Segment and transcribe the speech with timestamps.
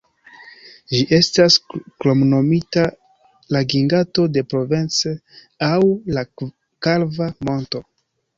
[0.93, 1.57] Ĝi estas
[2.03, 2.85] kromnomita
[3.57, 5.15] la Giganto de Provence
[5.69, 5.79] aŭ
[6.17, 6.25] la
[6.89, 7.85] kalva monto.